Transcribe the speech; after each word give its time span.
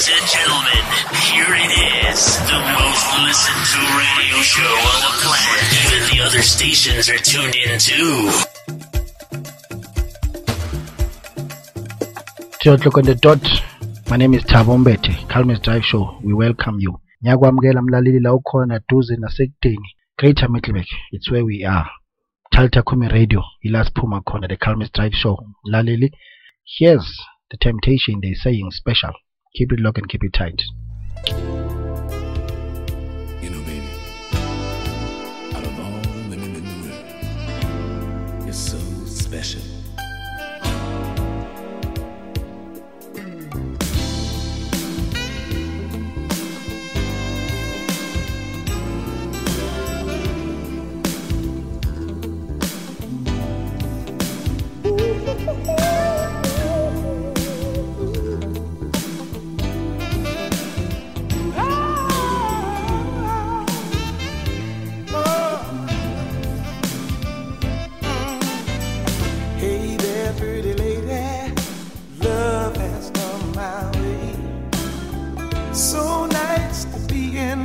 Ladies 0.00 0.16
and 0.16 0.30
gentlemen, 0.32 0.84
here 1.28 1.52
it 1.60 1.72
is. 2.08 2.38
The 2.48 2.56
most 2.72 3.04
listened 3.20 3.64
to 3.68 3.80
radio 4.00 4.40
show 4.40 4.72
on 4.92 4.98
the 5.04 5.12
planet. 5.20 5.60
Even 5.84 6.02
the 6.08 6.24
other 6.24 6.40
stations 6.40 7.10
are 7.10 7.18
tuned 7.18 7.54
in 7.54 7.78
too. 7.78 8.30
Two 12.62 12.72
o'clock 12.72 12.96
on 12.96 13.04
the 13.04 13.14
dot. 13.14 13.44
My 14.08 14.16
name 14.16 14.32
is 14.32 14.42
Thabo 14.44 14.82
Mbete, 14.82 15.28
Calmist 15.28 15.64
Drive 15.64 15.84
Show. 15.84 16.18
We 16.24 16.32
welcome 16.32 16.80
you. 16.80 16.98
Ngiyakwamukela 17.22 17.82
mlaleli 17.82 18.20
la 18.20 18.32
ukhona 18.34 18.80
duze 18.88 19.16
nasekudeni. 19.16 19.96
Greater 20.16 20.48
Middleburg, 20.48 20.86
it's 21.12 21.30
where 21.30 21.44
we 21.44 21.62
are. 21.66 21.90
Talita 22.54 22.82
Kumi 22.82 23.08
Radio, 23.08 23.42
ila 23.66 23.84
siphuma 23.84 24.22
khona 24.22 24.48
the 24.48 24.56
Calmist 24.56 24.94
Drive 24.94 25.12
Show. 25.14 25.36
Mlaleli, 25.66 26.10
here's 26.78 27.20
the 27.50 27.58
temptation 27.58 28.20
they're 28.22 28.34
saying 28.34 28.70
special. 28.70 29.12
Keep 29.54 29.72
it 29.72 29.80
locked 29.80 29.98
and 29.98 30.08
keep 30.08 30.22
it 30.22 30.32
tight. 30.32 30.62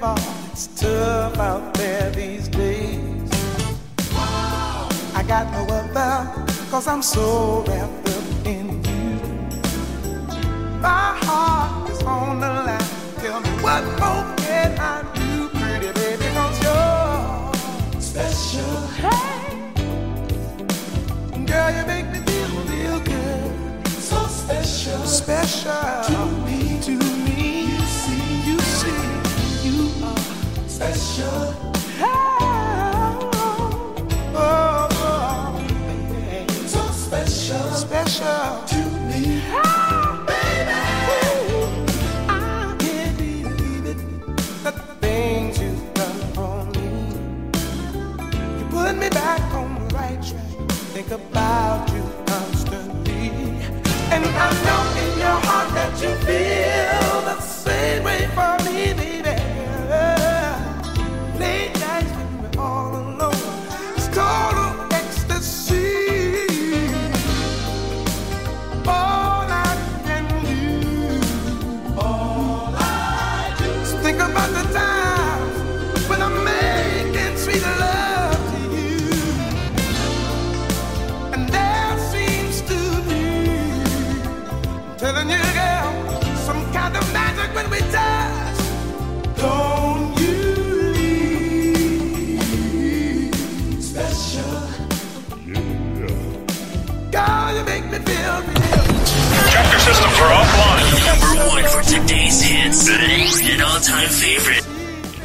Be. 0.00 0.22
It's 0.52 0.66
tough 0.80 1.38
out 1.38 1.74
there 1.74 2.10
these 2.10 2.48
days. 2.48 3.30
I 5.14 5.24
got 5.26 5.50
no 5.52 5.64
other, 5.74 6.46
cause 6.70 6.86
I'm 6.86 7.02
so 7.02 7.64
wrapped 7.66 8.08
up 8.08 8.46
in 8.46 8.82
you. 8.84 9.20
My 10.80 11.16
heart 11.22 11.90
is 11.90 12.02
on 12.02 12.40
the 12.40 12.48
line. 12.48 12.80
Tell 13.18 13.40
me 13.40 13.50
what 13.62 13.84
more 14.00 14.36
can 14.36 14.78
I 14.78 15.02
do, 15.14 15.48
pretty 15.48 15.92
baby, 15.92 16.26
cause 16.34 16.62
you're 16.62 18.00
special. 18.00 18.86
Hey. 19.02 19.38
Girl, 21.46 21.70
you 21.76 21.84
make 21.86 22.06
me 22.12 22.20
feel 22.20 22.50
real 22.70 23.00
good. 23.00 23.88
So 23.88 24.26
special. 24.26 25.04
Special. 25.04 26.47
About 51.10 51.90
you 51.92 52.02
constantly. 52.26 53.30
And 54.10 54.24
I 54.24 54.50
know 54.64 54.82
in 55.02 55.18
your 55.18 55.38
heart 55.46 55.68
that 55.74 56.02
you 56.02 56.14
feel 56.26 57.07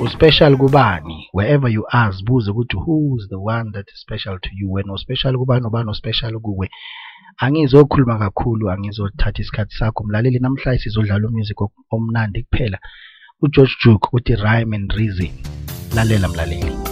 uspecial 0.00 0.56
kubani? 0.56 1.28
Wherever 1.32 1.68
you 1.68 1.84
are 1.92 2.12
zibuze 2.12 2.50
ukuthi 2.50 2.76
who's 2.76 3.28
the 3.28 3.36
one 3.36 3.70
that 3.72 3.86
is 3.88 4.00
special 4.00 4.38
to 4.40 4.48
you? 4.52 4.72
Wena 4.72 4.92
uspecial 4.92 5.36
kubani 5.36 5.66
ubani 5.66 5.90
uspecial 5.90 6.40
kuwe? 6.40 6.70
Angizokhuluma 7.38 8.18
kakhulu 8.18 8.70
angizothatha 8.70 9.42
isikhathi 9.42 9.76
sakho. 9.76 10.04
Mlaleli 10.04 10.38
namhlanje 10.38 10.82
sizodlala 10.82 11.28
umusic 11.28 11.60
omnandi 11.90 12.42
kuphela. 12.42 12.78
Ugeorge 13.42 13.74
duke 13.84 14.08
uthi 14.12 14.34
rhyme 14.36 14.76
and 14.76 14.92
reason. 14.92 15.32
Lalela 15.94 16.28
mlaleli. 16.28 16.89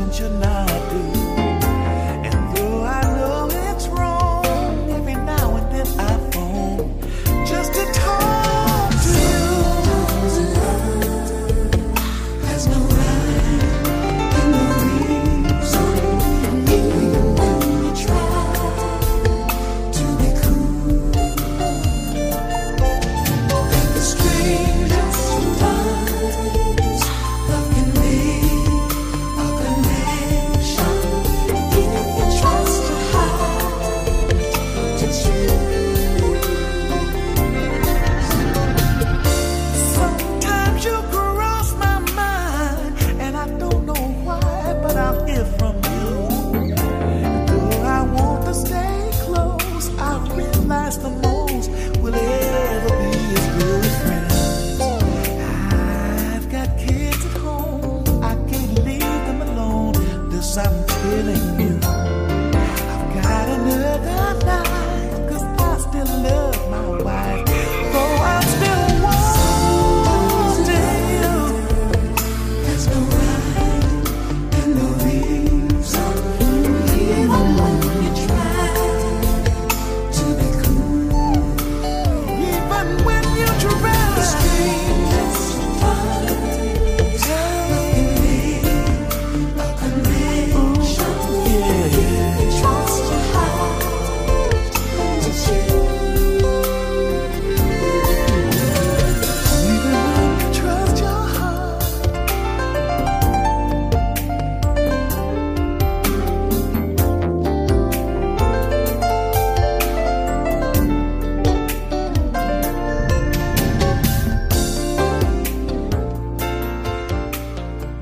And 0.00 0.14
should 0.14 0.32
not 0.40 0.90
do. 0.90 1.21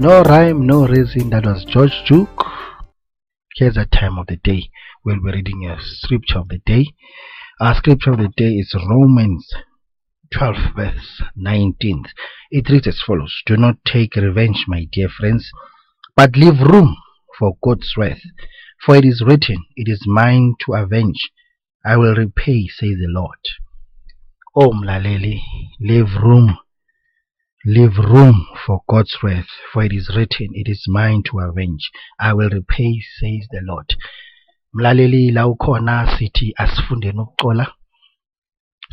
No 0.01 0.23
rhyme, 0.23 0.65
no 0.67 0.87
reason. 0.87 1.29
That 1.29 1.45
was 1.45 1.67
George 1.67 1.93
Duke. 2.09 2.47
Here's 3.57 3.75
the 3.75 3.85
time 3.85 4.17
of 4.17 4.29
the 4.29 4.39
day. 4.39 4.71
We'll 5.05 5.23
be 5.23 5.31
reading 5.31 5.69
a 5.69 5.77
scripture 5.79 6.39
of 6.39 6.49
the 6.49 6.63
day. 6.65 6.87
Our 7.61 7.75
scripture 7.75 8.13
of 8.13 8.17
the 8.17 8.33
day 8.35 8.53
is 8.53 8.75
Romans 8.89 9.47
12, 10.33 10.57
verse 10.75 11.23
19. 11.37 12.05
It 12.51 12.71
reads 12.71 12.87
as 12.87 13.03
follows 13.07 13.43
Do 13.45 13.59
not 13.59 13.77
take 13.85 14.17
revenge, 14.17 14.65
my 14.67 14.87
dear 14.91 15.11
friends, 15.11 15.51
but 16.17 16.35
leave 16.35 16.61
room 16.61 16.97
for 17.39 17.59
God's 17.63 17.93
wrath. 17.99 18.23
For 18.83 18.97
it 18.97 19.05
is 19.05 19.23
written, 19.23 19.63
It 19.77 19.91
is 19.91 20.07
mine 20.07 20.55
to 20.65 20.77
avenge. 20.77 21.31
I 21.85 21.99
will 21.99 22.15
repay, 22.15 22.69
says 22.69 22.97
the 22.99 23.07
Lord. 23.07 23.37
Oh, 24.57 24.71
Mlaleli, 24.71 25.43
leave 25.79 26.15
room. 26.23 26.57
Leave 27.67 27.99
room 27.99 28.47
for 28.65 28.81
God's 28.89 29.15
wrath, 29.23 29.49
for 29.73 29.85
it 29.85 29.93
is 29.93 30.11
written, 30.17 30.49
It 30.55 30.67
is 30.67 30.87
mine 30.89 31.23
to 31.25 31.41
avenge. 31.41 31.91
I 32.19 32.33
will 32.33 32.49
repay, 32.49 33.01
says 33.19 33.47
the 33.51 33.61
Lord. 33.63 33.95
Mlaleli 34.75 35.31
la 35.33 35.47
ukhona 35.47 36.19
sithi 36.19 36.53
asifundeni 36.57 37.21
ukuxola 37.21 37.67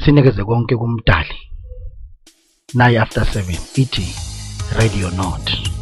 sinikeze 0.05 0.43
konke 0.43 0.75
kumdali 0.75 1.37
naye 2.73 2.99
after 2.99 3.23
7 3.23 3.57
ithi 3.83 5.03
or 5.05 5.11
not 5.11 5.76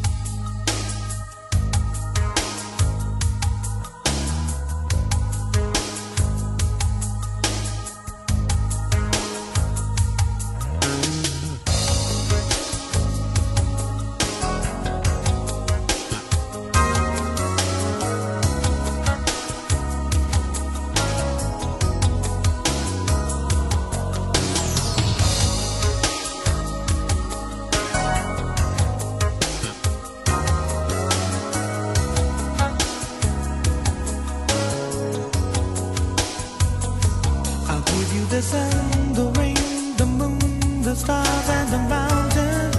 sun, 38.51 39.13
the 39.13 39.25
rain, 39.39 39.95
the 39.97 40.06
moon, 40.06 40.81
the 40.88 40.95
stars, 40.95 41.47
and 41.57 41.68
the 41.75 41.81
mountains. 41.95 42.77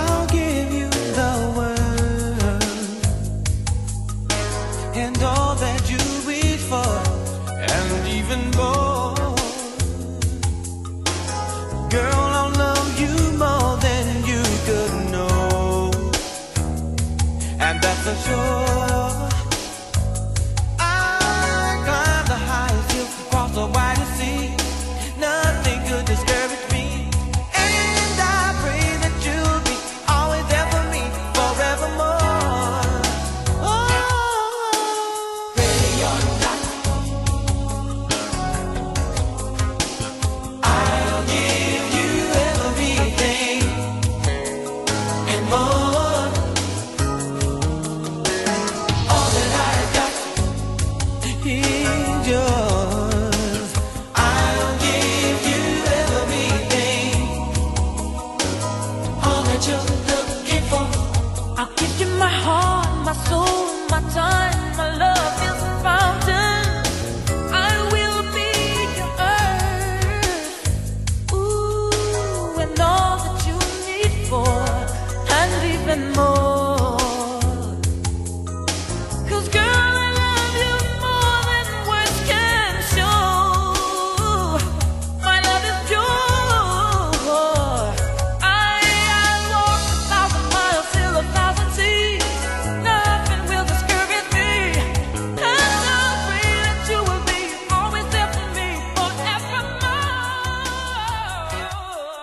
I'll 0.00 0.26
give 0.38 0.68
you 0.80 0.88
the 1.20 1.32
world 1.56 2.62
and 5.02 5.16
all 5.22 5.54
that 5.64 5.82
you 5.92 6.02
wish 6.30 6.62
for, 6.72 6.94
and 7.74 7.90
even 8.18 8.40
more. 8.60 9.14
Girl, 11.96 12.22
I'll 12.40 12.54
love 12.66 12.90
you 13.02 13.14
more 13.44 13.72
than 13.86 14.04
you 14.30 14.42
could 14.66 14.94
know, 15.14 15.90
and 17.66 17.76
that's 17.82 18.00
for 18.06 18.16
sure. 18.26 18.73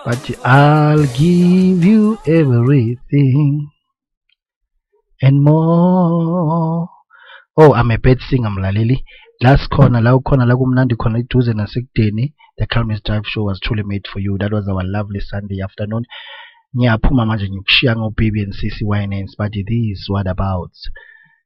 But 0.04 0.44
I'll 0.44 1.06
give 1.06 1.84
you 1.84 2.18
everything 2.26 3.70
and 5.20 5.40
more. 5.40 6.88
Oh 7.56 7.72
I'm 7.72 7.92
a 7.92 7.98
bad 7.98 8.18
singer 8.28 8.50
mlaleli. 8.50 9.04
La 9.40 9.56
sikhona 9.56 10.00
la 10.02 10.16
ukhona 10.16 10.44
la 10.44 10.56
kumnandi 10.56 10.96
khona 10.96 11.18
eduze 11.18 11.52
nasekudeni. 11.54 12.34
The 12.58 12.66
calmest 12.66 13.04
drive 13.04 13.22
show 13.26 13.44
was 13.44 13.60
truly 13.60 13.84
made 13.84 14.08
for 14.12 14.18
you. 14.18 14.36
That 14.38 14.52
was 14.52 14.66
our 14.66 14.82
lovely 14.82 15.20
sunday 15.20 15.60
afternoon. 15.62 16.04
Ngiyaphuma 16.76 17.26
manje 17.26 17.48
ngikushiya 17.48 17.96
ngoBeBe 17.96 18.42
and 18.42 18.54
CeCe 18.54 18.82
Winans 18.82 19.36
but 19.38 19.52
this 19.52 20.06
what 20.08 20.26
about 20.26 20.72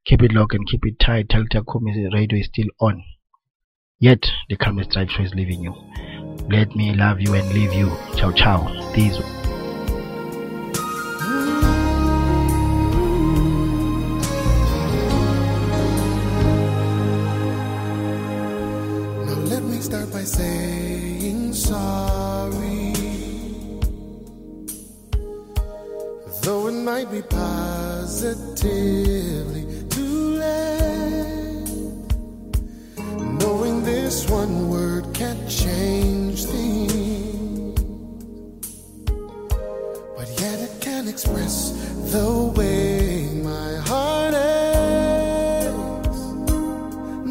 keep 0.06 0.22
it 0.22 0.32
locked 0.32 0.54
and 0.54 0.66
keep 0.66 0.86
it 0.86 0.98
tight. 0.98 1.28
Talita 1.28 1.62
Kumi 1.62 2.08
radio 2.10 2.38
is 2.38 2.46
still 2.46 2.70
on. 2.80 3.02
Yet 3.98 4.25
the 4.48 4.56
calmest 4.56 4.90
drive 4.92 5.10
show 5.10 5.22
is 5.25 5.34
leaving 5.34 5.60
you 5.60 5.75
let 6.48 6.74
me 6.76 6.92
love 6.94 7.20
you 7.20 7.34
and 7.34 7.52
leave 7.52 7.72
you 7.74 7.90
ciao 8.16 8.30
ciao 8.32 8.62
this 8.94 9.18
Now 19.26 19.38
let 19.50 19.62
me 19.64 19.80
start 19.80 20.12
by 20.12 20.22
saying 20.22 21.52
sorry. 21.52 22.92
Though 26.42 26.68
it 26.68 26.72
might 26.72 27.10
be 27.10 27.22
positively 27.22 28.34
too 29.88 30.38
late. 30.38 31.66
Knowing 33.40 33.82
this 33.82 34.28
one 34.30 34.68
word 34.68 34.95
can't 35.18 35.49
change 35.49 36.44
things. 36.44 37.80
But 40.14 40.28
yet 40.40 40.58
it 40.61 40.75
can 40.78 41.08
express 41.08 41.73
the 42.12 42.52
way 42.54 43.30
my 43.42 43.76
heart 43.88 44.35
aches 44.35 45.76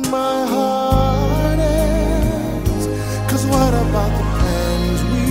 my 0.09 0.37
heart 0.53 1.59
aches. 1.59 2.85
Cause 3.29 3.45
what 3.53 3.73
about 3.85 4.11
the 4.19 4.25
plans 4.37 4.99
we 5.13 5.25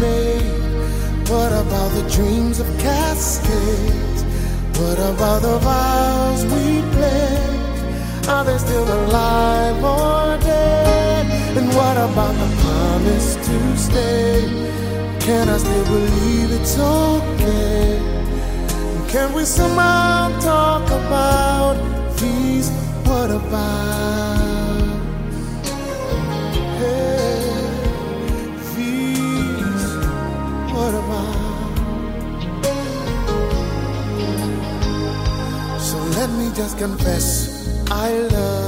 made? 0.00 1.28
What 1.30 1.52
about 1.52 1.90
the 1.98 2.04
dreams 2.16 2.58
of 2.58 2.66
cascades? 2.78 4.22
What 4.80 4.98
about 4.98 5.42
the 5.42 5.58
vows 5.58 6.44
we 6.46 6.82
pledged? 6.96 8.28
Are 8.28 8.44
they 8.44 8.58
still 8.58 8.88
alive 8.98 9.84
or 9.84 10.38
dead? 10.42 10.59
And 11.58 11.68
what 11.74 11.96
about 11.96 12.34
the 12.42 12.48
promise 12.62 13.34
to 13.46 13.76
stay? 13.76 14.34
Can 15.20 15.48
I 15.48 15.58
still 15.58 15.84
believe 15.84 16.52
it's 16.52 16.78
okay? 16.78 17.98
Can 19.08 19.32
we 19.34 19.44
somehow 19.44 20.38
talk 20.40 20.86
about 20.86 21.74
these 22.20 22.70
what 23.10 23.30
about 23.30 24.80
hey, 26.78 27.42
these 28.76 29.86
what 30.72 30.94
about 30.94 31.36
So 35.80 35.98
let 36.18 36.30
me 36.30 36.52
just 36.54 36.78
confess 36.78 37.26
I 37.90 38.12
love 38.12 38.59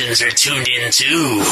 are 0.00 0.30
tuned 0.30 0.66
in 0.66 0.90
too. 0.90 1.44